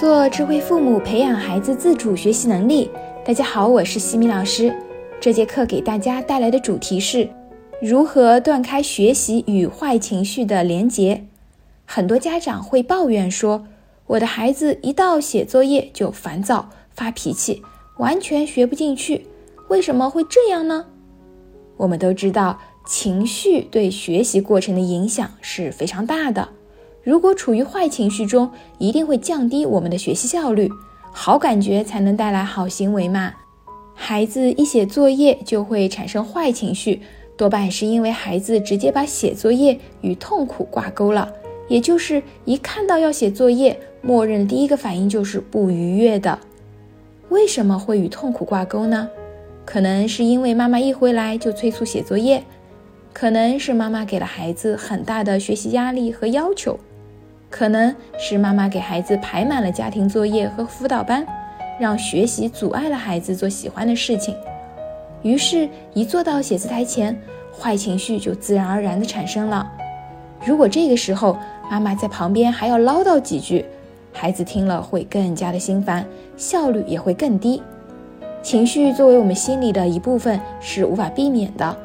[0.00, 2.90] 做智慧父母，培养孩子自主学习能力。
[3.22, 4.74] 大家好，我是西米老师。
[5.20, 7.28] 这节课给大家带来的主题是
[7.82, 11.26] 如何断开学习与坏情绪的连结。
[11.84, 13.66] 很多家长会抱怨说，
[14.06, 17.62] 我的孩子一到写作业就烦躁发脾气，
[17.98, 19.26] 完全学不进去。
[19.68, 20.86] 为什么会这样呢？
[21.76, 26.48] 我们都知道，情绪对学习过程的影响是非常大的。
[27.02, 30.70] 如果处于坏情绪中，一定会降低我们的学习效率。
[31.12, 33.32] 好感觉才能带来好行为嘛。
[33.94, 37.02] 孩子一写作业就会产生坏情绪，
[37.36, 41.32] 多半是因为孩子直接把写作业与痛苦挂钩了，
[41.68, 46.38] 也就是一看到要写作业，默认第一个反应就是不愉悦的。
[47.28, 49.08] 为什么会与痛苦挂钩呢？
[49.64, 52.42] 可能是因为妈妈一回来就催促写作业，
[53.12, 56.78] 可能是妈妈给了孩子很大的学习压力和要求。
[57.50, 61.26] 可能是妈妈给孩子排满了家庭作业和辅导班，
[61.78, 64.34] 让学习阻碍了孩子做喜欢的事情。
[65.22, 67.14] 于是，一坐到写字台前，
[67.58, 69.70] 坏情绪就自然而然地产生了。
[70.46, 71.36] 如果这个时候
[71.70, 73.66] 妈妈在旁边还要唠叨几句，
[74.12, 77.60] 孩子听了会更加的心烦，效率也会更低。
[78.42, 81.76] 情绪作为我们心理的一部分是无法避免的，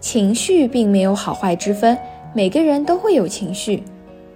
[0.00, 1.96] 情绪并没有好坏之分，
[2.32, 3.84] 每个人都会有情绪。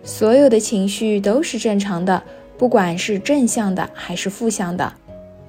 [0.09, 2.23] 所有的情绪都是正常的，
[2.56, 4.91] 不管是正向的还是负向的，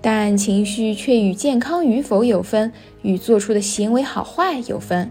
[0.01, 2.69] 但情绪却与健康与否有分，
[3.01, 5.09] 与做出的行为好坏有分。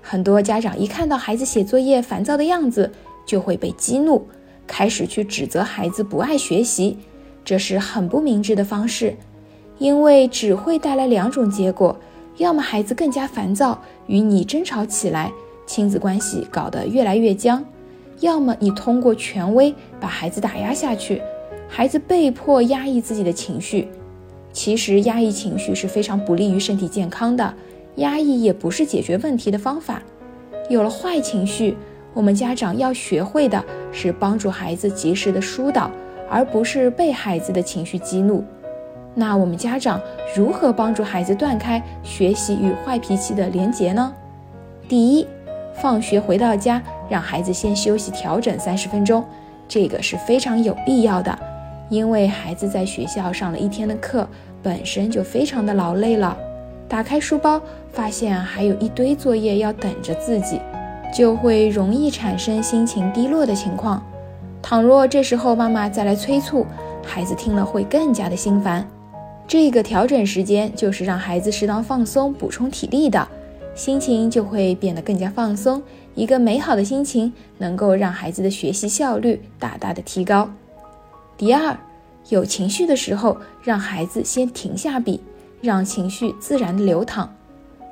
[0.00, 2.90] 很多家长一看到孩子写作业烦躁的样子，
[3.26, 4.26] 就会被激怒，
[4.66, 6.96] 开始去指责孩子不爱学习，
[7.44, 9.14] 这是很不明智的方式，
[9.76, 11.94] 因为只会带来两种结果：
[12.38, 15.30] 要么孩子更加烦躁，与你争吵起来，
[15.66, 17.62] 亲子关系搞得越来越僵。
[18.20, 21.20] 要么你通过权威把孩子打压下去，
[21.68, 23.88] 孩子被迫压抑自己的情绪。
[24.52, 27.54] 其实压抑情绪是非常不利于身体健康的，
[27.96, 30.02] 压抑也不是解决问题的方法。
[30.68, 31.76] 有了坏情绪，
[32.12, 35.90] 我们家长要学会的是帮助孩子及时的疏导，
[36.28, 38.44] 而不是被孩子的情绪激怒。
[39.14, 40.00] 那我们家长
[40.36, 44.12] 如何帮助孩子断开学习与坏脾气的连结呢？
[44.88, 45.26] 第一，
[45.74, 46.82] 放学回到家。
[47.10, 49.22] 让孩子先休息调整三十分钟，
[49.68, 51.38] 这个是非常有必要的，
[51.88, 54.26] 因为孩子在学校上了一天的课，
[54.62, 56.36] 本身就非常的劳累了。
[56.88, 57.60] 打开书包，
[57.92, 60.60] 发现还有一堆作业要等着自己，
[61.12, 64.02] 就会容易产生心情低落的情况。
[64.62, 66.66] 倘若这时候妈妈再来催促，
[67.04, 68.86] 孩子听了会更加的心烦。
[69.48, 73.26] 这个调整时间就是让孩子适当放松、补充体力的。
[73.74, 75.80] 心情就会变得更加放松，
[76.14, 80.50] 一个美好的心情能够让孩子的学习效率大大的提高。
[81.36, 81.76] 第二，
[82.28, 85.20] 有情绪的时候，让孩子先停下笔，
[85.60, 87.32] 让情绪自然的流淌。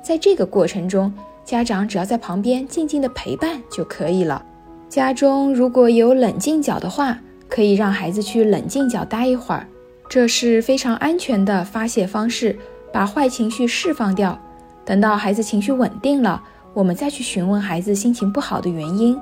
[0.03, 1.13] 在这个过程中，
[1.43, 4.45] 家长只要在旁边静静的陪伴就可以了。
[4.87, 9.65] 家中如果有冷静角的话，可以让孩子去冷静角待一会儿，
[10.07, 12.57] 这是非常安全的发泄方式，
[12.93, 14.39] 把坏情绪释放掉。
[14.85, 16.41] 等到孩子情绪稳定了，
[16.73, 19.17] 我们再去询问孩子心情不好的原因，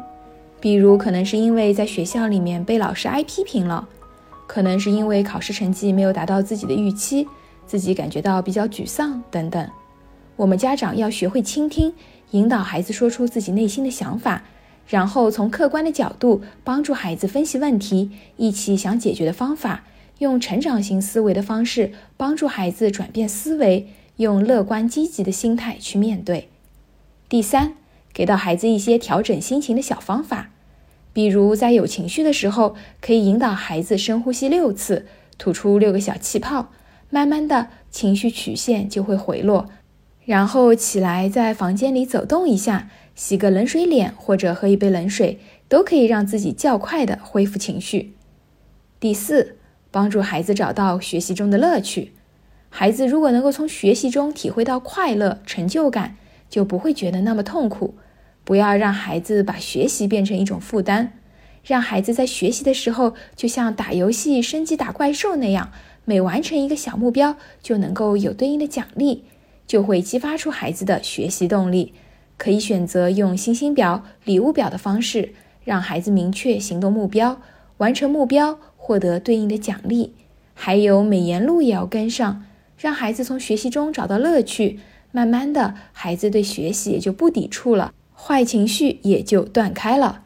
[0.59, 3.87] 比如可能是因为在学校里面被老师挨批评了，
[4.45, 7.27] 可能是因为考试成绩没有达到自己的预期，
[7.65, 9.67] 自己感觉到比较沮丧等等。
[10.35, 11.93] 我们家长要学会倾听，
[12.31, 14.43] 引导孩子说出自己内心的想法，
[14.87, 19.85] 然后从客观的角度帮助孩子分析问题，一起想解决的方法，
[20.19, 23.87] 用成长型思维的方式帮助孩子转变思维。
[24.17, 26.49] 用乐观积极的心态去面对。
[27.29, 27.73] 第三，
[28.13, 30.49] 给到孩子一些调整心情的小方法，
[31.11, 35.05] 比如在有情绪的时候，可以引导孩子深呼吸六次，
[35.37, 36.71] 吐出六个小气泡，
[37.09, 39.67] 慢慢的情绪曲线就会回落。
[40.23, 48.13] 然后起来在房间里走动一下，洗个冷水脸或者喝一杯冷水，都可以让自己较快的恢复情绪。
[49.01, 49.57] 第四，
[49.91, 52.13] 帮助孩子找到学习中的乐趣。
[52.69, 56.15] 孩子如果能够从学习中体会到快乐、成就感，
[56.49, 57.95] 就不会觉得那么痛苦。
[58.43, 61.11] 不要让孩子把学习变成一种负担，
[61.63, 65.71] 让孩子在学习的时候就像打游戏升级打怪兽那样，
[66.05, 69.25] 每完成一个小目标就能够有对应的奖励，
[69.67, 71.93] 就会激发出孩子的学习动力。
[72.37, 75.33] 可以选择用星星表、礼物表的方式，
[75.63, 77.41] 让孩子明确行动目标，
[77.77, 80.13] 完成目标获得对应的奖励。
[80.53, 82.45] 还有美言录也要跟上。
[82.77, 84.79] 让孩子从学习中找到乐趣，
[85.11, 90.23] 慢慢的，孩子对学习也就不抵触了，坏情绪也就断开了。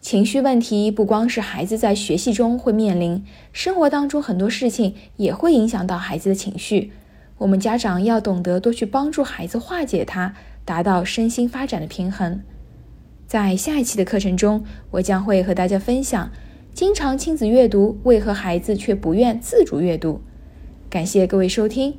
[0.00, 6.92] 情绪问题不光是孩子在学习中会面临，生活当中很多事情也会影响到孩子的情绪。
[7.38, 12.40] 我们家长要懂得多去帮助孩子化解它，达到身心发展的平衡。
[13.26, 16.30] 在下一期的课程中，我将会和大家分享，
[16.72, 20.20] 经常亲子阅读为何孩子却不愿自主阅读。
[20.88, 21.98] 感谢各位收听。